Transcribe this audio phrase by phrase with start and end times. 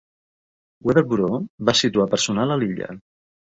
[0.89, 1.37] Weather Bureau
[1.71, 2.91] va situar personal a l'illa.